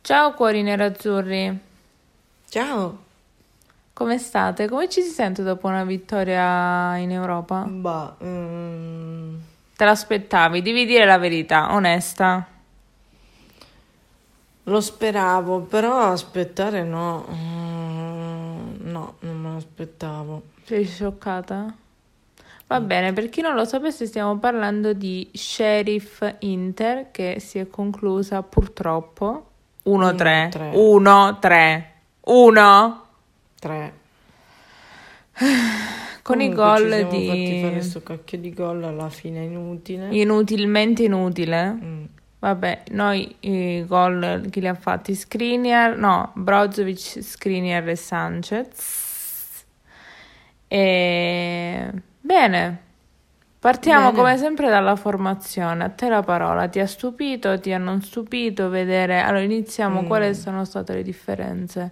Ciao 0.00 0.32
cuori 0.34 0.62
nerazzurri, 0.62 1.58
Ciao. 2.48 2.98
come 3.92 4.18
state? 4.18 4.68
Come 4.68 4.88
ci 4.88 5.02
si 5.02 5.10
sente 5.10 5.42
dopo 5.42 5.66
una 5.66 5.84
vittoria 5.84 6.96
in 6.96 7.10
Europa? 7.12 7.72
Bah, 7.82 8.16
mm, 8.22 9.36
Te 9.76 9.84
l'aspettavi? 9.84 10.60
Devi 10.62 10.84
dire 10.86 11.04
la 11.04 11.18
verità, 11.18 11.72
onesta. 11.72 12.46
lo 14.64 14.80
speravo, 14.80 15.60
però 15.60 16.10
aspettare 16.12 16.84
no. 16.84 17.26
Mm, 17.30 18.90
no, 18.90 19.14
non 19.20 19.40
me 19.40 19.50
lo 19.52 19.56
aspettavo. 19.56 20.42
Sei 20.64 20.84
scioccata? 20.84 21.74
Va 22.66 22.80
bene, 22.80 23.14
per 23.14 23.30
chi 23.30 23.40
non 23.40 23.54
lo 23.54 23.64
sapesse 23.64 24.04
stiamo 24.06 24.38
parlando 24.38 24.92
di 24.92 25.30
Sheriff 25.32 26.22
Inter 26.40 27.10
che 27.10 27.40
si 27.40 27.58
è 27.58 27.66
conclusa 27.68 28.42
purtroppo 28.42 29.47
1-3. 29.96 30.72
1-3. 30.72 30.72
1-3. 30.74 31.82
1 32.20 33.02
Tre. 33.58 33.92
con 36.22 36.40
i 36.40 36.52
gol 36.52 36.88
siamo 36.88 37.10
fatti 37.10 37.50
di 37.50 37.60
fare 37.62 37.82
sto 37.82 38.02
cacchio 38.02 38.38
di 38.38 38.52
gol 38.52 38.84
alla 38.84 39.08
fine 39.08 39.44
inutile. 39.44 40.08
inutilmente 40.10 41.04
inutile. 41.04 41.72
Mm. 41.72 42.04
Vabbè, 42.40 42.82
noi 42.90 43.34
i 43.40 43.84
gol 43.84 44.46
chi 44.50 44.60
li 44.60 44.68
ha 44.68 44.74
fatti? 44.74 45.14
Skriniar, 45.14 45.96
no, 45.96 46.30
Brozovic, 46.34 47.20
Skriniar 47.20 47.88
e 47.88 47.96
Sanchez. 47.96 49.64
E... 50.68 51.90
Bene, 52.20 52.82
partiamo 53.58 54.06
Bene. 54.10 54.16
come 54.16 54.36
sempre 54.38 54.68
dalla 54.68 54.96
formazione. 54.96 55.84
A 55.84 55.88
te 55.88 56.08
la 56.08 56.22
parola, 56.22 56.68
ti 56.68 56.78
ha 56.80 56.86
stupito, 56.86 57.58
ti 57.60 57.72
ha 57.72 57.78
non 57.78 58.00
stupito 58.02 58.68
vedere... 58.68 59.20
Allora 59.20 59.42
iniziamo, 59.42 60.02
Mm. 60.02 60.06
quali 60.06 60.34
sono 60.34 60.64
state 60.64 60.94
le 60.94 61.02
differenze? 61.02 61.90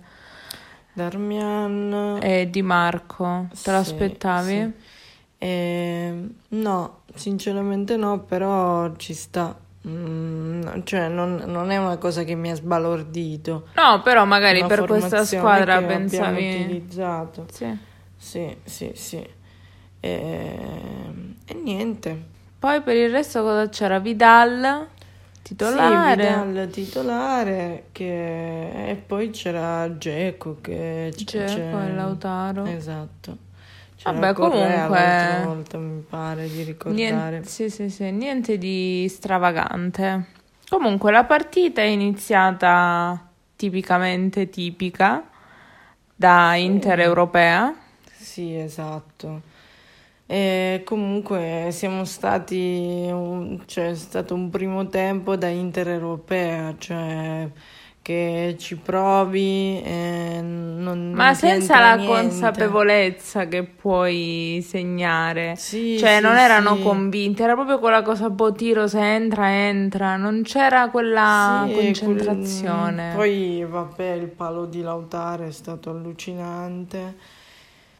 Darmian. 0.92 2.18
E 2.22 2.48
Di 2.50 2.62
Marco, 2.62 3.46
te 3.50 3.56
Sì, 3.56 3.70
l'aspettavi? 3.70 4.54
sì. 4.54 4.94
Eh, 5.38 6.28
no, 6.48 7.00
sinceramente 7.14 7.96
no, 7.96 8.20
però 8.20 8.94
ci 8.96 9.12
sta. 9.12 9.54
Mm, 9.86 10.62
cioè, 10.84 11.08
non, 11.08 11.42
non 11.46 11.70
è 11.70 11.76
una 11.76 11.96
cosa 11.98 12.24
che 12.24 12.34
mi 12.34 12.50
ha 12.50 12.54
sbalordito. 12.54 13.66
No, 13.74 14.00
però 14.02 14.24
magari 14.24 14.58
Una 14.60 14.68
per 14.68 14.84
questa 14.86 15.24
squadra 15.24 15.80
pensavi... 15.82 16.48
utilizzato. 16.64 17.46
Sì. 17.52 17.78
Sì, 18.16 18.56
sì, 18.64 18.90
sì. 18.94 19.24
E, 20.06 21.34
e 21.46 21.54
niente. 21.54 22.22
Poi 22.58 22.80
per 22.82 22.96
il 22.96 23.10
resto 23.10 23.42
cosa 23.42 23.68
c'era? 23.68 23.98
Vidal, 23.98 24.86
titolare. 25.42 26.22
Sì, 26.22 26.28
Vidal 26.28 26.70
titolare 26.70 27.84
che... 27.92 28.90
e 28.90 28.94
poi 28.94 29.30
c'era 29.30 29.96
Geco 29.98 30.58
che 30.60 31.12
c'è- 31.14 31.70
e 31.72 31.92
Lautaro. 31.92 32.64
Esatto. 32.66 33.36
C'era 33.96 34.12
Vabbè, 34.18 34.32
comunque- 34.34 35.42
volta 35.44 35.78
mi 35.78 36.00
pare 36.08 36.48
di 36.48 36.62
ricordare. 36.62 37.30
Niente, 37.30 37.48
sì, 37.48 37.68
sì, 37.70 37.90
sì, 37.90 38.10
niente 38.10 38.58
di 38.58 39.06
stravagante. 39.08 40.26
Comunque 40.68 41.10
la 41.12 41.24
partita 41.24 41.80
è 41.80 41.84
iniziata 41.84 43.28
tipicamente 43.56 44.48
tipica 44.50 45.24
da 46.14 46.54
Inter 46.56 47.00
europea. 47.00 47.74
Sì, 48.12 48.54
esatto. 48.56 49.54
E 50.28 50.82
comunque 50.84 51.68
siamo 51.70 52.04
stati, 52.04 53.08
un- 53.12 53.62
cioè 53.66 53.90
è 53.90 53.94
stato 53.94 54.34
un 54.34 54.50
primo 54.50 54.88
tempo 54.88 55.36
da 55.36 55.48
Inter 55.48 55.88
europea, 55.88 56.74
cioè 56.78 57.48
che 58.02 58.56
ci 58.58 58.76
provi 58.76 59.80
e 59.84 60.40
non 60.42 61.10
Ma 61.10 61.26
non 61.26 61.34
senza 61.34 61.78
la 61.80 61.96
niente. 61.96 62.06
consapevolezza 62.06 63.46
che 63.48 63.64
puoi 63.64 64.60
segnare. 64.66 65.56
Sì, 65.56 65.98
Cioè, 65.98 66.16
sì, 66.16 66.20
non 66.20 66.36
erano 66.36 66.74
sì. 66.74 66.82
convinti, 66.82 67.42
era 67.42 67.54
proprio 67.54 67.78
quella 67.78 68.02
cosa 68.02 68.28
Botiro, 68.30 68.86
se 68.86 69.00
entra, 69.00 69.50
entra, 69.50 70.16
non 70.16 70.42
c'era 70.42 70.90
quella 70.90 71.68
concentrazione. 71.72 73.12
quel- 73.14 73.28
Poi, 73.30 73.64
vabbè, 73.64 74.12
il 74.12 74.28
palo 74.28 74.66
di 74.66 74.82
Lautaro 74.82 75.44
è 75.46 75.50
stato 75.52 75.90
allucinante. 75.90 77.16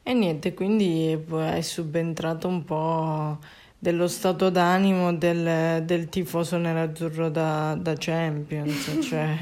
E 0.08 0.12
niente, 0.14 0.54
quindi 0.54 1.10
è 1.28 1.60
subentrato 1.62 2.46
un 2.46 2.64
po' 2.64 3.38
dello 3.76 4.06
stato 4.06 4.50
d'animo 4.50 5.12
del, 5.14 5.82
del 5.84 6.08
tifoso 6.08 6.56
nerazzurro 6.58 7.28
da, 7.28 7.74
da 7.78 7.94
Champions, 7.98 8.98
cioè 9.02 9.36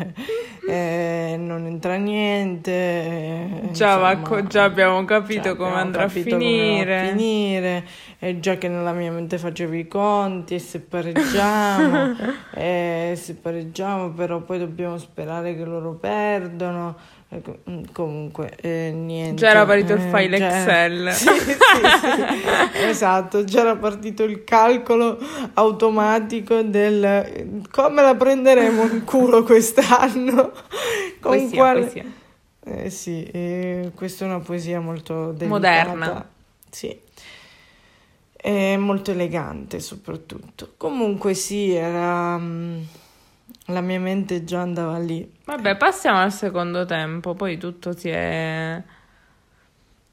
eh, 0.66 1.36
non 1.38 1.66
entra 1.66 1.96
niente. 1.96 2.70
eh, 2.72 3.68
Già, 3.70 3.96
va 3.96 4.16
insomma, 4.16 4.22
co- 4.22 4.46
già 4.46 4.64
abbiamo 4.64 5.04
capito 5.04 5.40
già 5.40 5.54
come 5.56 5.76
abbiamo 5.76 5.80
andrà 5.80 6.04
a 6.04 6.08
capito 6.08 6.40
come 6.40 6.42
finire. 6.48 6.94
va 6.96 7.02
a 7.04 7.08
finire, 7.08 7.84
e 8.18 8.40
già 8.40 8.56
che 8.56 8.68
nella 8.68 8.92
mia 8.92 9.10
mente 9.12 9.36
facevo 9.38 9.74
i 9.74 9.86
conti 9.88 10.54
e 10.54 10.58
se 10.60 10.80
pareggiamo, 10.80 12.12
e 12.50 13.14
se 13.16 13.34
pareggiamo 13.34 14.10
però 14.12 14.40
poi 14.40 14.58
dobbiamo 14.58 14.96
sperare 14.98 15.54
che 15.56 15.64
loro 15.64 15.92
perdono. 15.94 16.96
Ecco, 17.34 17.58
mm, 17.68 17.82
comunque, 17.90 18.54
eh, 18.60 18.92
niente. 18.94 19.34
Già 19.34 19.50
era 19.50 19.66
partito 19.66 19.94
il 19.94 20.02
Eh, 20.02 20.08
file 20.16 20.38
già- 20.38 20.46
Excel. 20.60 21.10
Sì, 21.14 21.28
sì, 21.28 21.50
sì. 21.50 22.84
esatto, 22.86 23.42
già 23.42 23.60
era 23.62 23.76
partito 23.76 24.22
il 24.22 24.44
calcolo 24.44 25.18
automatico 25.54 26.62
del 26.62 27.62
come 27.72 28.02
la 28.02 28.14
prenderemo 28.14 28.84
in 28.84 29.02
culo 29.04 29.42
quest'anno. 29.42 30.52
Con 31.20 31.32
Poesia, 31.38 31.56
quale- 31.56 31.80
poesia. 31.80 32.04
eh 32.66 32.90
sì, 32.90 33.24
eh, 33.24 33.90
questa 33.96 34.24
è 34.24 34.28
una 34.28 34.38
poesia 34.40 34.78
molto 34.78 35.32
delicata. 35.32 35.48
Moderna. 35.48 36.28
Sì. 36.70 36.96
E 38.46 38.76
molto 38.76 39.10
elegante 39.10 39.80
soprattutto. 39.80 40.74
Comunque 40.76 41.34
sì, 41.34 41.72
era... 41.72 42.38
la 43.66 43.80
mia 43.80 43.98
mente 44.00 44.44
già 44.44 44.60
andava 44.60 44.98
lì. 44.98 45.28
Vabbè, 45.44 45.76
passiamo 45.76 46.18
al 46.20 46.32
secondo 46.32 46.84
tempo, 46.84 47.34
poi 47.34 47.56
tutto 47.58 47.96
si 47.96 48.08
è... 48.10 48.82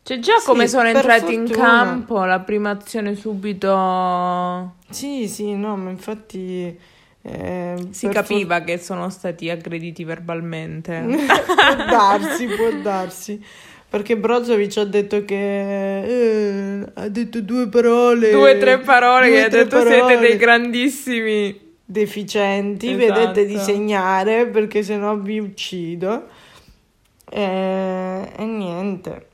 Cioè 0.03 0.19
già 0.19 0.37
Sì, 0.39 0.45
come 0.45 0.67
sono 0.67 0.87
entrati 0.87 1.33
in 1.33 1.45
fortuna. 1.45 1.67
campo, 1.67 2.23
la 2.25 2.39
prima 2.39 2.69
azione 2.71 3.15
subito... 3.15 4.75
Sì, 4.89 5.27
sì, 5.27 5.53
no, 5.55 5.75
ma 5.77 5.89
infatti... 5.89 6.77
eh, 7.21 7.87
Si 7.91 8.07
capiva 8.07 8.61
che 8.61 8.77
sono 8.79 9.09
stati 9.09 9.49
aggrediti 9.49 10.03
verbalmente. 10.03 11.01
può 11.45 11.75
darsi, 11.85 12.45
può 12.47 12.71
darsi. 12.81 13.43
Perché 13.89 14.15
Brozovic 14.17 14.77
ha 14.77 14.85
detto 14.85 15.23
che... 15.25 16.03
eh, 16.79 16.91
ha 16.93 17.07
detto 17.09 17.41
due 17.41 17.67
parole... 17.67 18.31
Due 18.31 18.55
o 18.55 18.57
tre 18.57 18.79
parole 18.79 19.27
due 19.27 19.35
che 19.35 19.43
ha 19.43 19.49
detto 19.49 19.81
siete 19.81 19.99
parole. 19.99 20.19
dei 20.19 20.37
grandissimi... 20.37 21.69
deficienti, 21.91 22.89
Esatto. 22.91 23.19
vedete 23.19 23.45
di 23.45 23.57
segnare 23.57 24.47
perché 24.47 24.81
sennò 24.83 25.15
vi 25.17 25.39
uccido. 25.39 26.27
E, 27.29 28.31
e 28.35 28.45
niente. 28.45 29.27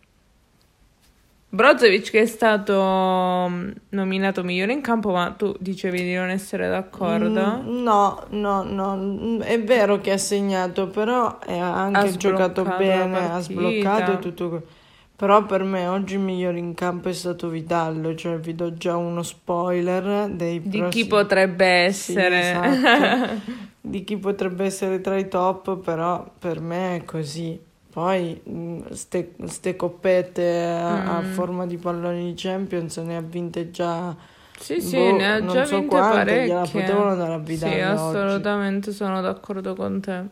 Brozovic 1.50 2.12
che 2.12 2.22
è 2.22 2.25
stato 2.25 3.47
mm, 3.50 3.72
nominato 3.90 4.44
migliore 4.44 4.73
in 4.73 4.81
campo, 4.81 5.12
ma 5.12 5.31
tu 5.31 5.56
dicevi 5.59 6.03
di 6.03 6.13
non 6.13 6.29
essere 6.29 6.67
d'accordo. 6.67 7.62
Mm, 7.62 7.81
no, 7.84 8.25
no, 8.29 8.63
no, 8.63 8.97
mm, 8.97 9.41
è 9.41 9.63
vero 9.63 10.00
che 10.00 10.12
ha 10.12 10.17
segnato, 10.17 10.88
però 10.88 11.40
ha 11.40 11.81
anche 11.84 12.00
Ha 12.00 12.17
giocato 12.17 12.63
bene, 12.63 13.31
ha 13.31 13.40
sbloccato 13.40 14.19
tutto. 14.19 14.50
que- 14.50 14.63
Però 15.17 15.44
per 15.47 15.63
me 15.63 15.88
oggi 15.88 16.13
il 16.13 16.19
migliore 16.19 16.59
in 16.59 16.75
campo 16.75 17.09
è 17.09 17.13
stato 17.13 17.50
Vidal, 17.50 18.13
cioè 18.16 18.38
vi 18.38 18.53
do 18.53 18.73
già 18.75 18.95
uno 18.97 19.23
spoiler 19.23 20.29
dei 20.29 20.59
Di 20.59 20.78
prossimi- 20.78 20.89
chi 20.89 21.07
potrebbe 21.07 21.66
Sì, 21.66 22.13
essere. 22.13 22.39
esatto. 22.39 23.51
di 23.81 24.03
chi 24.03 24.17
potrebbe 24.17 24.66
essere 24.66 25.01
tra 25.01 25.17
i 25.17 25.28
top, 25.28 25.78
però 25.79 26.23
per 26.38 26.59
me 26.61 26.97
è 26.97 27.03
così. 27.05 27.59
Poi 27.90 28.40
mh, 28.43 28.91
ste, 28.91 29.34
ste 29.46 29.75
coppette 29.75 30.64
a, 30.64 31.17
a 31.17 31.22
Mm. 31.22 31.23
forma 31.23 31.66
di 31.66 31.78
palloni 31.78 32.25
di 32.25 32.34
Champions 32.35 32.97
ne 32.97 33.17
ha 33.17 33.22
vinte 33.22 33.72
già 33.72 34.16
Sì, 34.59 34.79
sì, 34.81 34.96
boh, 34.97 35.17
ne 35.17 35.28
ha 35.28 35.46
già 35.46 35.66
so 35.66 35.78
vinte 35.79 35.87
quante, 35.87 36.43
gliela 36.43 36.59
parecchie. 36.59 36.72
potevano 36.72 37.16
dare 37.16 37.34
a 37.34 37.37
Vidal 37.40 37.72
Sì, 37.72 37.79
oggi. 37.79 37.85
assolutamente 37.85 38.91
sono 38.91 39.19
d'accordo 39.22 39.73
con 39.73 39.99
te. 39.99 40.25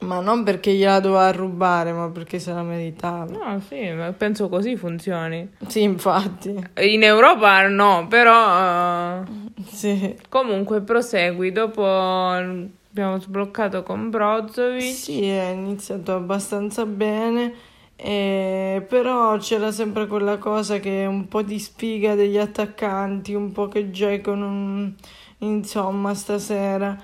Ma 0.00 0.20
non 0.20 0.44
perché 0.44 0.72
gliela 0.72 1.00
doveva 1.00 1.32
rubare, 1.32 1.92
ma 1.92 2.08
perché 2.08 2.38
se 2.38 2.52
la 2.52 2.62
meritava. 2.62 3.24
No, 3.24 3.60
sì, 3.66 3.90
ma 3.90 4.12
penso 4.12 4.48
così 4.48 4.76
funzioni. 4.76 5.48
Sì, 5.66 5.82
infatti. 5.82 6.54
In 6.82 7.02
Europa 7.02 7.66
no, 7.66 8.06
però 8.08 9.20
eh, 9.20 9.22
Sì. 9.66 10.16
comunque 10.28 10.82
prosegui. 10.82 11.50
Dopo 11.50 11.84
abbiamo 11.84 13.18
sbloccato 13.18 13.82
con 13.82 14.08
Brozovic. 14.10 14.82
Sì, 14.94 15.24
è 15.26 15.48
iniziato 15.48 16.14
abbastanza 16.14 16.86
bene, 16.86 17.52
eh, 17.96 18.84
però 18.88 19.36
c'era 19.38 19.72
sempre 19.72 20.06
quella 20.06 20.38
cosa 20.38 20.78
che 20.78 21.06
un 21.08 21.26
po' 21.26 21.42
di 21.42 21.58
sfiga 21.58 22.14
degli 22.14 22.38
attaccanti, 22.38 23.34
un 23.34 23.50
po' 23.50 23.66
che 23.66 23.90
Dzeko 23.90 24.34
non... 24.36 24.94
insomma, 25.38 26.14
stasera. 26.14 26.96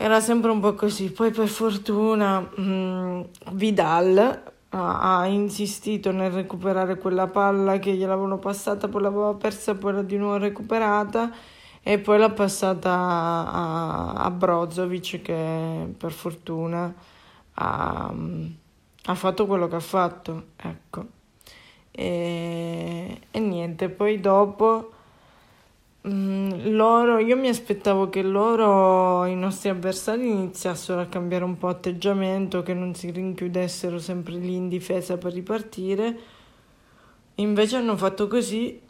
Era 0.00 0.20
sempre 0.20 0.50
un 0.50 0.60
po' 0.60 0.74
così. 0.74 1.10
Poi 1.10 1.32
per 1.32 1.48
fortuna 1.48 2.38
mh, 2.40 3.28
Vidal 3.52 4.42
ha, 4.70 5.20
ha, 5.20 5.26
insistito 5.26 6.12
nel 6.12 6.30
recuperare 6.30 6.96
quella 6.96 7.26
palla 7.26 7.78
che 7.80 7.92
gliel'avevano 7.94 8.38
passata, 8.38 8.86
poi 8.86 9.02
l'aveva 9.02 9.34
persa, 9.34 9.74
poi 9.74 9.94
l'ha 9.94 10.02
di 10.02 10.16
nuovo 10.16 10.36
recuperata 10.38 11.32
e 11.82 11.98
poi 11.98 12.18
l'ha 12.18 12.30
passata 12.30 12.92
a, 12.92 14.12
a 14.12 14.30
Brozovic 14.30 15.20
che 15.22 15.92
per 15.96 16.12
fortuna 16.12 16.94
ha, 17.54 18.14
ha, 19.04 19.14
fatto 19.14 19.46
quello 19.46 19.66
che 19.66 19.76
ha 19.76 19.80
fatto. 19.80 20.44
Ecco. 20.56 21.06
E, 21.90 23.20
e 23.32 23.40
niente, 23.40 23.88
poi 23.88 24.20
dopo 24.20 24.92
Mm, 26.06 26.74
loro, 26.76 27.18
io 27.18 27.36
mi 27.36 27.48
aspettavo 27.48 28.08
che 28.08 28.22
loro, 28.22 29.24
i 29.24 29.34
nostri 29.34 29.68
avversari, 29.68 30.28
iniziassero 30.28 31.00
a 31.00 31.06
cambiare 31.06 31.44
un 31.44 31.58
po' 31.58 31.68
atteggiamento, 31.68 32.62
che 32.62 32.72
non 32.72 32.94
si 32.94 33.10
rinchiudessero 33.10 33.98
sempre 33.98 34.34
lì 34.34 34.54
in 34.54 34.68
difesa 34.68 35.16
per 35.16 35.32
ripartire. 35.32 36.16
Invece 37.36 37.76
hanno 37.76 37.96
fatto 37.96 38.28
così 38.28 38.80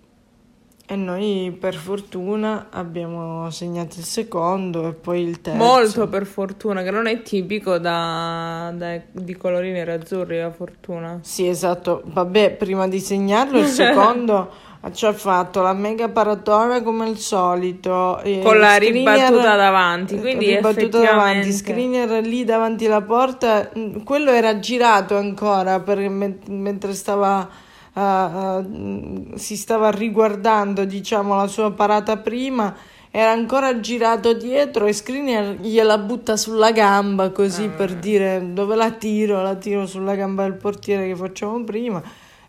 e 0.91 0.97
noi 0.97 1.55
per 1.59 1.75
fortuna 1.75 2.69
abbiamo 2.71 3.51
segnato 3.51 3.99
il 3.99 4.05
secondo 4.05 4.89
e 4.89 4.93
poi 4.95 5.21
il 5.21 5.43
terzo. 5.43 5.63
Molto 5.63 6.09
per 6.09 6.25
fortuna, 6.25 6.83
che 6.83 6.91
non 6.91 7.07
è 7.07 7.21
tipico 7.21 7.77
da, 7.79 8.73
da, 8.75 8.99
di 9.11 9.37
colori 9.37 9.71
nerazzurri 9.71 10.39
la 10.39 10.51
fortuna. 10.51 11.19
Sì, 11.23 11.47
esatto. 11.47 12.03
Vabbè, 12.07 12.53
prima 12.53 12.89
di 12.89 13.01
segnarlo 13.01 13.59
il 13.59 13.67
secondo 13.69 14.51
ci 14.93 15.07
ha 15.07 15.13
fatto 15.13 15.61
la 15.61 15.73
mega 15.73 16.09
paratona 16.09 16.83
come 16.83 17.07
al 17.07 17.19
solito 17.19 18.21
con 18.43 18.59
la 18.59 18.77
ribattuta 18.77 19.57
davanti 19.57 20.19
quindi 20.19 20.55
ribattuta 20.55 21.01
davanti 21.01 21.53
screener 21.53 22.25
lì 22.25 22.45
davanti 22.45 22.87
alla 22.87 23.03
porta 23.03 23.71
mm, 23.77 24.03
quello 24.05 24.31
era 24.31 24.59
girato 24.61 25.17
ancora 25.17 25.81
per, 25.81 26.09
mentre 26.09 26.95
stava 26.95 27.49
uh, 27.93 28.01
uh, 28.01 29.37
si 29.37 29.57
stava 29.57 29.91
riguardando 29.91 30.85
diciamo 30.85 31.35
la 31.35 31.49
sua 31.49 31.73
parata 31.73 32.17
prima 32.17 32.75
era 33.11 33.33
ancora 33.33 33.81
girato 33.81 34.33
dietro 34.35 34.87
e 34.87 34.93
Screener 34.93 35.57
gliela 35.61 35.99
butta 35.99 36.37
sulla 36.37 36.73
gamba 36.73 37.31
così 37.31 37.65
ah. 37.65 37.71
per 37.71 37.95
dire 37.95 38.53
dove 38.53 38.77
la 38.77 38.91
tiro 38.91 39.43
la 39.43 39.57
tiro 39.57 39.87
sulla 39.87 40.15
gamba 40.15 40.45
del 40.45 40.55
portiere 40.55 41.09
che 41.09 41.17
facciamo 41.17 41.65
prima 41.65 42.03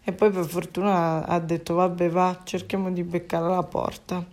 e 0.04 0.12
poi 0.12 0.32
per 0.32 0.46
fortuna 0.46 1.26
ha 1.26 1.40
detto 1.40 1.76
vabbè 1.76 2.10
va, 2.10 2.42
cerchiamo 2.44 2.92
di 2.92 3.04
beccare 3.04 3.48
la 3.48 3.64
porta. 3.64 4.26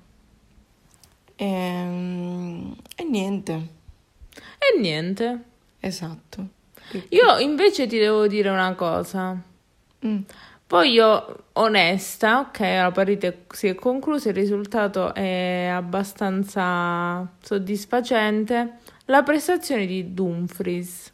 E, 1.35 1.45
ehm, 1.45 2.77
e 2.97 3.05
niente. 3.05 3.53
E 4.59 4.79
niente. 4.81 5.43
Esatto. 5.81 6.49
Io 7.11 7.39
invece 7.39 7.87
ti 7.87 7.99
devo 7.99 8.27
dire 8.27 8.49
una 8.49 8.75
cosa. 8.75 9.37
Mm. 10.07 10.21
Poi 10.67 10.91
io, 10.91 11.45
onesta, 11.53 12.41
ok, 12.41 12.59
la 12.59 12.91
partita 12.91 13.33
si 13.51 13.69
è 13.69 13.75
conclusa, 13.77 14.31
il 14.31 14.35
risultato 14.35 15.15
è 15.15 15.69
abbastanza 15.73 17.29
soddisfacente. 17.41 18.79
La 19.07 19.23
prestazione 19.23 19.87
di 19.87 20.12
Dumfries. 20.12 21.12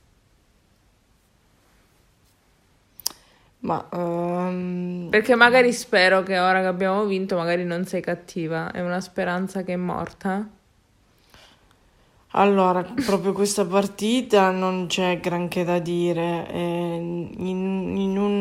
Ma 3.62 3.86
um... 3.92 5.06
perché 5.08 5.36
magari 5.36 5.72
spero 5.72 6.22
che 6.22 6.38
ora 6.38 6.60
che 6.60 6.66
abbiamo 6.66 7.04
vinto, 7.04 7.36
magari 7.36 7.64
non 7.64 7.84
sei 7.84 8.00
cattiva. 8.00 8.72
È 8.72 8.80
una 8.80 9.00
speranza 9.00 9.62
che 9.62 9.74
è 9.74 9.76
morta. 9.76 10.48
Allora, 12.34 12.82
proprio 12.82 13.32
questa 13.32 13.66
partita 13.66 14.50
non 14.50 14.86
c'è 14.86 15.20
granché 15.20 15.64
da 15.64 15.78
dire. 15.78 16.48
In, 16.50 17.94
in 17.94 18.18
un, 18.18 18.40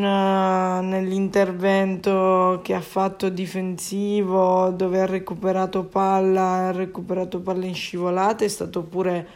nell'intervento 0.87 2.61
che 2.63 2.73
ha 2.73 2.79
fatto 2.81 3.27
difensivo, 3.27 4.69
dove 4.69 5.01
ha 5.01 5.05
recuperato 5.05 5.83
palla, 5.83 6.67
ha 6.67 6.71
recuperato 6.71 7.41
palla 7.41 7.65
in 7.65 7.75
scivolata, 7.75 8.45
è 8.45 8.47
stato 8.47 8.81
pure 8.83 9.27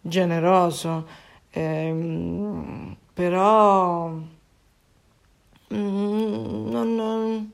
generoso. 0.00 1.06
Eh, 1.50 2.96
però 3.14 4.12
non, 5.76 6.94
non, 6.94 7.52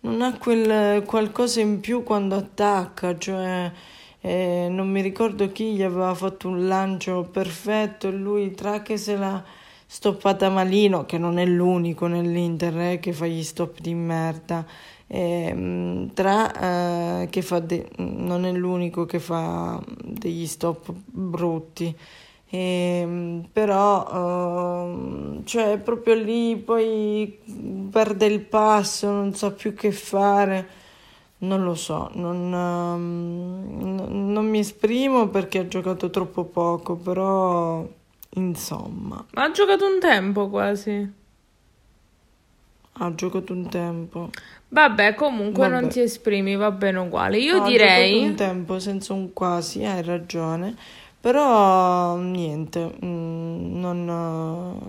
non, 0.00 0.22
ha 0.22 0.36
quel 0.38 1.02
qualcosa 1.04 1.60
in 1.60 1.80
più 1.80 2.02
quando 2.02 2.36
attacca, 2.36 3.16
cioè 3.18 3.70
eh, 4.20 4.68
non 4.70 4.88
mi 4.88 5.00
ricordo 5.00 5.50
chi 5.52 5.74
gli 5.74 5.82
aveva 5.82 6.14
fatto 6.14 6.48
un 6.48 6.66
lancio 6.66 7.28
perfetto 7.30 8.08
e 8.08 8.12
lui 8.12 8.52
tra 8.52 8.82
che 8.82 8.96
se 8.96 9.16
l'ha 9.16 9.42
stoppata 9.86 10.48
malino, 10.48 11.04
che 11.06 11.18
non 11.18 11.38
è 11.38 11.44
l'unico 11.44 12.06
nell'Inter 12.06 12.78
eh, 12.78 12.98
che 13.00 13.12
fa 13.12 13.26
gli 13.26 13.42
stop 13.42 13.80
di 13.80 13.94
merda, 13.94 14.64
eh, 15.06 16.08
tra 16.14 17.26
che 17.30 17.42
fa 17.42 17.58
de- 17.60 17.88
non 17.96 18.44
è 18.44 18.52
l'unico 18.52 19.04
che 19.06 19.20
fa 19.20 19.80
degli 20.02 20.46
stop 20.46 20.92
brutti. 21.04 21.94
E, 22.48 22.58
ehm, 23.00 23.48
però 23.52 24.84
uh, 24.84 25.42
cioè 25.44 25.78
proprio 25.78 26.14
lì 26.14 26.56
poi 26.56 27.38
perde 27.90 28.26
il 28.26 28.40
passo 28.40 29.10
non 29.10 29.34
sa 29.34 29.50
più 29.50 29.74
che 29.74 29.90
fare 29.90 30.68
non 31.38 31.64
lo 31.64 31.74
so 31.74 32.10
non, 32.14 32.52
uh, 32.52 34.14
non 34.32 34.48
mi 34.48 34.60
esprimo 34.60 35.26
perché 35.28 35.58
ha 35.58 35.66
giocato 35.66 36.08
troppo 36.08 36.44
poco 36.44 36.94
però 36.94 37.84
insomma. 38.36 39.24
Ha 39.34 39.50
giocato 39.50 39.86
un 39.86 39.98
tempo 40.00 40.48
quasi. 40.48 41.12
Ha 42.98 43.14
giocato 43.14 43.52
un 43.52 43.68
tempo. 43.68 44.30
Vabbè 44.68 45.14
comunque 45.14 45.68
vabbè. 45.68 45.80
non 45.80 45.90
ti 45.90 46.00
esprimi 46.00 46.56
va 46.56 46.70
bene 46.70 46.98
uguale. 46.98 47.38
Io 47.38 47.58
no, 47.58 47.66
direi 47.66 48.04
ha 48.04 48.14
giocato 48.14 48.30
un 48.30 48.34
tempo 48.34 48.78
senza 48.78 49.12
un 49.12 49.32
quasi 49.32 49.84
hai 49.84 50.02
ragione 50.02 50.74
però 51.26 52.14
niente, 52.18 52.88
mm, 53.04 53.80
non, 53.80 54.04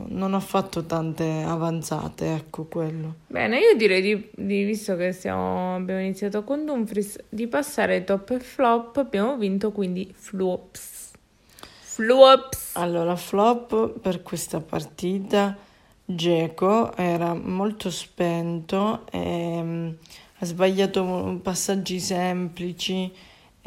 non 0.07 0.33
ho 0.35 0.39
fatto 0.39 0.83
tante 0.83 1.23
avanzate, 1.23 2.31
ecco 2.35 2.65
quello. 2.65 3.15
Bene, 3.25 3.57
io 3.57 3.75
direi 3.75 4.03
di, 4.03 4.29
di, 4.35 4.63
visto 4.63 4.95
che 4.95 5.13
siamo, 5.13 5.73
abbiamo 5.73 5.99
iniziato 5.99 6.43
con 6.43 6.63
Dumfries, 6.63 7.23
di 7.27 7.47
passare 7.47 8.03
top 8.03 8.29
e 8.29 8.39
flop, 8.39 8.97
abbiamo 8.97 9.35
vinto 9.35 9.71
quindi 9.71 10.13
flops. 10.15 11.13
Flops. 11.55 12.75
Allora, 12.75 13.15
flop 13.15 13.97
per 13.99 14.21
questa 14.21 14.59
partita, 14.59 15.57
Geco 16.05 16.95
era 16.95 17.33
molto 17.33 17.89
spento, 17.89 19.07
e, 19.09 19.19
um, 19.59 19.95
ha 20.37 20.45
sbagliato 20.45 21.39
passaggi 21.41 21.99
semplici 21.99 23.11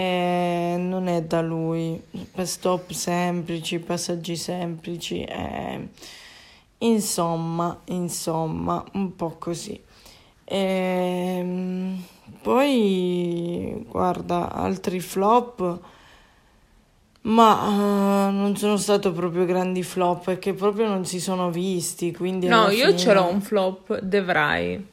eh, 0.01 0.77
non 0.79 1.09
è 1.09 1.23
da 1.23 1.43
lui, 1.43 2.03
stop 2.43 2.91
semplici, 2.93 3.79
passaggi 3.81 4.35
semplici, 4.35 5.23
eh, 5.23 5.89
insomma, 6.79 7.79
insomma, 7.87 8.83
un 8.95 9.15
po' 9.15 9.37
così. 9.39 9.79
Eh, 10.45 11.95
poi, 12.41 13.85
guarda, 13.87 14.51
altri 14.51 15.01
flop, 15.01 15.81
ma 17.23 17.69
uh, 17.69 18.33
non 18.33 18.57
sono 18.57 18.79
stato 18.79 19.13
proprio 19.13 19.45
grandi 19.45 19.83
flop, 19.83 20.25
perché 20.25 20.55
proprio 20.55 20.89
non 20.89 21.05
si 21.05 21.21
sono 21.21 21.51
visti, 21.51 22.11
quindi... 22.11 22.47
No, 22.47 22.71
io 22.71 22.87
fine... 22.87 22.97
ce 22.97 23.13
l'ho 23.13 23.27
un 23.27 23.43
flop, 23.43 24.01
Devrai. 24.01 24.90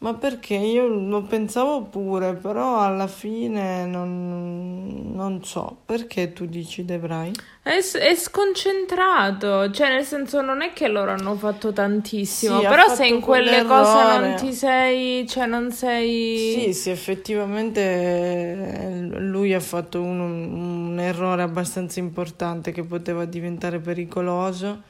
Ma 0.00 0.14
perché 0.14 0.54
io 0.54 0.86
lo 0.86 1.22
pensavo 1.22 1.82
pure, 1.82 2.34
però 2.34 2.78
alla 2.78 3.08
fine 3.08 3.84
non, 3.84 5.10
non 5.12 5.42
so. 5.42 5.78
Perché 5.84 6.32
tu 6.32 6.46
dici 6.46 6.84
Debray? 6.84 7.32
È, 7.60 7.78
è, 7.78 8.14
sconcentrato, 8.14 9.72
cioè 9.72 9.88
nel 9.88 10.04
senso 10.04 10.40
non 10.40 10.62
è 10.62 10.72
che 10.72 10.86
loro 10.86 11.10
hanno 11.10 11.34
fatto 11.34 11.72
tantissimo, 11.72 12.60
sì, 12.60 12.66
però 12.68 12.94
se 12.94 13.06
in 13.06 13.20
quelle 13.20 13.64
cose 13.64 14.18
non 14.18 14.36
ti 14.36 14.52
sei, 14.52 15.26
cioè 15.26 15.46
non 15.46 15.72
sei... 15.72 16.54
Sì, 16.60 16.72
sì, 16.74 16.90
effettivamente 16.90 17.80
eh, 17.80 19.00
lui 19.18 19.52
ha 19.52 19.60
fatto 19.60 20.00
un, 20.00 20.20
un 20.20 21.00
errore 21.00 21.42
abbastanza 21.42 21.98
importante 21.98 22.70
che 22.70 22.84
poteva 22.84 23.24
diventare 23.24 23.80
pericoloso. 23.80 24.80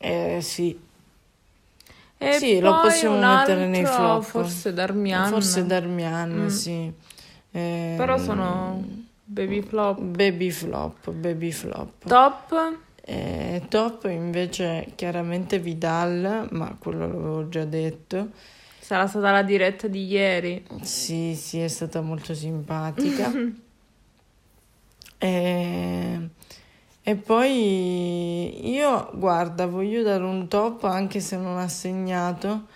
Eh 0.00 0.38
sì, 0.40 0.88
e 2.22 2.32
sì, 2.34 2.60
lo 2.60 2.80
possiamo 2.82 3.18
mettere 3.18 3.66
nei 3.66 3.86
flop. 3.86 4.22
Forse 4.22 4.74
Darmian. 4.74 5.28
Forse 5.28 5.64
Darmian, 5.64 6.30
mm. 6.30 6.46
sì. 6.48 6.92
Eh, 7.50 7.94
Però 7.96 8.18
sono 8.18 8.84
baby 9.24 9.62
flop. 9.62 9.98
Baby 9.98 10.50
flop, 10.50 11.10
baby 11.12 11.50
flop. 11.50 12.06
Top? 12.06 12.76
Eh, 13.00 13.62
top 13.70 14.04
invece 14.10 14.92
chiaramente 14.96 15.58
Vidal, 15.58 16.46
ma 16.50 16.76
quello 16.78 17.06
l'avevo 17.06 17.48
già 17.48 17.64
detto. 17.64 18.28
Sarà 18.78 19.06
stata 19.06 19.30
la 19.30 19.42
diretta 19.42 19.88
di 19.88 20.06
ieri. 20.06 20.62
Sì, 20.82 21.34
sì, 21.34 21.60
è 21.60 21.68
stata 21.68 22.02
molto 22.02 22.34
simpatica. 22.34 23.32
E, 25.22 26.28
e 27.10 27.16
poi 27.16 28.70
io, 28.70 29.10
guarda, 29.14 29.66
voglio 29.66 30.02
dare 30.04 30.22
un 30.22 30.46
top 30.46 30.84
anche 30.84 31.18
se 31.18 31.36
non 31.36 31.58
ha 31.58 31.66
segnato 31.66 32.66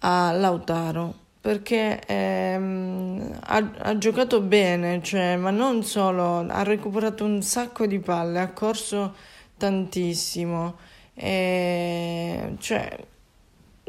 a 0.00 0.30
Lautaro 0.30 1.26
perché 1.40 2.00
ehm, 2.06 3.38
ha, 3.42 3.72
ha, 3.78 3.98
giocato 3.98 4.40
bene, 4.42 5.02
cioè, 5.02 5.36
ma 5.36 5.50
non 5.50 5.82
solo, 5.82 6.46
ha 6.48 6.62
recuperato 6.62 7.24
un 7.24 7.42
sacco 7.42 7.86
di 7.86 7.98
palle, 7.98 8.38
ha 8.40 8.52
corso 8.52 9.14
tantissimo, 9.56 10.76
e, 11.14 12.54
cioè, 12.58 12.96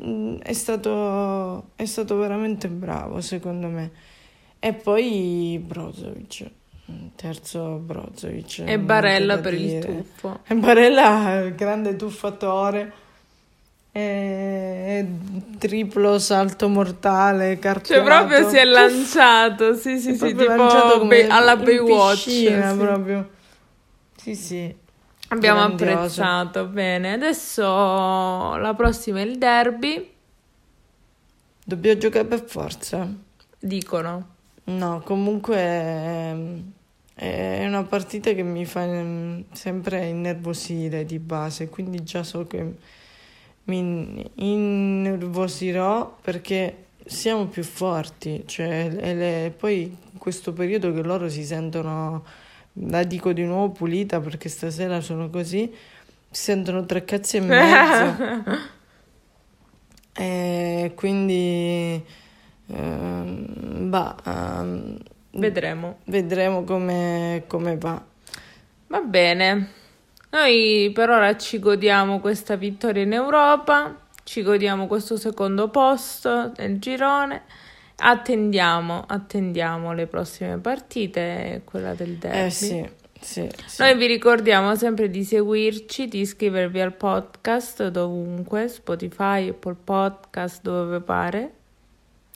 mm, 0.02 0.38
è 0.40 0.54
stato, 0.54 1.72
è 1.76 1.86
stato 1.86 2.18
veramente 2.18 2.70
bravo 2.70 3.22
secondo 3.22 3.68
me. 3.68 3.92
E 4.60 4.74
poi 4.74 5.62
Brozovic. 5.64 6.59
Terzo 7.16 7.76
Brozovic. 7.78 8.64
E 8.66 8.80
Barella 8.80 9.38
per 9.40 9.56
dire. 9.56 9.78
il 9.78 9.86
tuffo. 9.86 10.40
E 10.48 10.56
Barella, 10.56 11.50
grande 11.56 11.96
tuffatore 11.96 12.94
e 13.92 15.06
triplo 15.58 16.20
salto 16.20 16.70
mortale 16.70 17.58
carpiato. 17.60 17.94
Cioè 17.94 18.04
proprio 18.04 18.48
si 18.48 18.58
è 18.58 18.64
lanciato, 18.64 19.74
sì 19.74 20.00
sì 20.00 20.16
sì, 20.16 20.36
tipo 20.36 21.06
be- 21.06 21.28
alla 21.28 21.56
Baywatch. 21.56 22.24
Piscina, 22.24 22.72
sì. 22.72 22.78
proprio. 22.78 23.30
Sì 24.16 24.36
sì. 24.36 24.76
Abbiamo 25.30 25.60
grandioso. 25.60 25.94
apprezzato, 25.94 26.66
bene. 26.66 27.14
Adesso 27.14 27.64
la 27.64 28.74
prossima 28.76 29.20
è 29.20 29.24
il 29.24 29.38
derby. 29.38 30.14
Dobbiamo 31.64 32.00
giocare 32.00 32.26
per 32.26 32.44
forza. 32.46 33.08
Dicono. 33.60 34.38
No, 34.66 35.02
comunque 35.04 35.58
ehm, 35.58 36.72
è 37.20 37.66
una 37.68 37.84
partita 37.84 38.32
che 38.32 38.44
mi 38.44 38.64
fa 38.64 38.86
ehm, 38.86 39.44
sempre 39.52 40.06
innervosire 40.08 41.04
di 41.04 41.20
base, 41.20 41.68
quindi 41.68 42.02
già 42.02 42.24
so 42.24 42.48
che 42.48 42.76
mi 43.66 44.32
innervosirò 44.36 46.18
perché 46.22 46.86
siamo 47.06 47.48
più 47.48 47.64
forti, 47.64 48.44
cioè, 48.46 48.90
le, 48.90 49.54
poi 49.56 49.82
in 49.84 50.18
questo 50.18 50.54
periodo 50.54 50.94
che 50.94 51.02
loro 51.04 51.28
si 51.28 51.44
sentono, 51.44 52.24
la 52.86 53.04
dico 53.04 53.34
di 53.34 53.44
nuovo 53.44 53.72
pulita 53.72 54.22
perché 54.22 54.48
stasera 54.48 55.02
sono 55.02 55.30
così, 55.30 55.70
si 56.30 56.44
sentono 56.44 56.86
tre 56.86 57.04
cazzi 57.04 57.36
e 57.36 57.42
mezzo. 57.42 58.16
e 60.16 60.94
quindi, 60.96 62.02
ehm, 62.68 63.90
bah, 63.90 64.16
um, 64.24 64.98
vedremo. 65.32 65.98
Vedremo 66.06 66.64
come, 66.64 67.44
come 67.48 67.78
va. 67.78 68.02
Va 68.88 69.02
bene. 69.02 69.70
Noi 70.32 70.92
per 70.94 71.10
ora 71.10 71.36
ci 71.38 71.58
godiamo 71.58 72.20
questa 72.20 72.56
vittoria 72.56 73.02
in 73.02 73.14
Europa, 73.14 74.00
ci 74.24 74.44
godiamo 74.44 74.86
questo 74.86 75.18
secondo 75.18 75.70
posto 75.70 76.52
nel 76.58 76.80
girone. 76.80 77.44
Attendiamo, 78.02 79.04
attendiamo 79.08 79.92
le 79.94 80.06
prossime 80.06 80.58
partite, 80.58 81.62
quella 81.66 81.94
del 81.96 82.16
derby. 82.18 82.46
Eh 82.46 82.50
sì, 82.52 82.90
sì, 83.20 83.50
sì. 83.66 83.82
Noi 83.82 83.98
vi 83.98 84.06
ricordiamo 84.06 84.76
sempre 84.76 85.10
di 85.10 85.24
seguirci, 85.24 86.08
di 86.08 86.22
iscrivervi 86.22 86.80
al 86.80 86.94
podcast 86.94 87.88
dovunque, 87.88 88.68
Spotify, 88.68 89.50
Apple 89.50 89.76
Podcast, 89.84 90.62
dove 90.62 91.02
pare. 91.02 91.54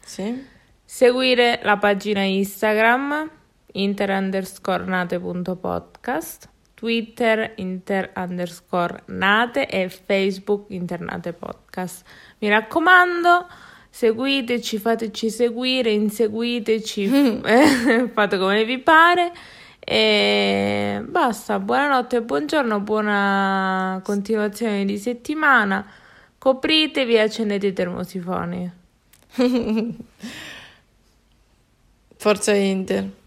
Sì. 0.03 0.51
Seguire 0.95 1.59
la 1.63 1.77
pagina 1.77 2.21
Instagram 2.21 3.27
inter_nate.podcast 3.73 6.49
Twitter 6.75 7.53
inter 7.55 8.11
underscore 8.15 9.01
nate 9.07 9.65
e 9.65 9.89
Facebook 9.89 10.69
internate 10.69 11.33
podcast. 11.33 12.05
Mi 12.37 12.49
raccomando, 12.49 13.47
seguiteci, 13.89 14.77
fateci 14.77 15.31
seguire, 15.31 15.89
inseguiteci, 15.89 17.41
fate 18.13 18.37
come 18.37 18.63
vi 18.63 18.77
pare. 18.77 19.31
E 19.79 21.01
basta, 21.03 21.57
buonanotte, 21.57 22.21
buongiorno, 22.21 22.81
buona 22.81 23.99
continuazione 24.03 24.85
di 24.85 24.99
settimana. 24.99 25.83
Copritevi 26.37 27.15
e 27.15 27.19
accendete 27.19 27.65
i 27.65 27.73
termosifoni. 27.73 28.71
Forza 32.23 32.55
Inter. 32.55 33.22